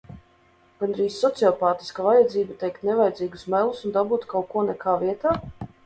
[0.83, 5.41] Gandrīz sociopātiska vajadzība teikt nevajadzīgus melus un dabūt kaut ko nekā vietā?